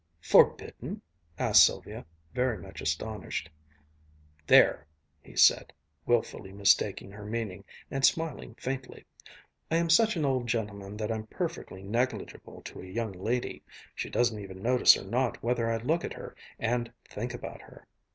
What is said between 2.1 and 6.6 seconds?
very much astonished. "There!" he said, wilfully